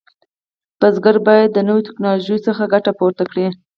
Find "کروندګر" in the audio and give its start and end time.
0.79-1.15